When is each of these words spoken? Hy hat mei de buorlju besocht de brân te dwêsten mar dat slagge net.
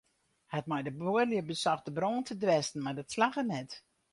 Hy 0.49 0.53
hat 0.55 0.69
mei 0.69 0.83
de 0.87 0.91
buorlju 1.01 1.41
besocht 1.49 1.85
de 1.87 1.91
brân 1.97 2.25
te 2.25 2.33
dwêsten 2.41 2.83
mar 2.83 2.95
dat 2.97 3.13
slagge 3.13 3.43
net. 3.51 3.71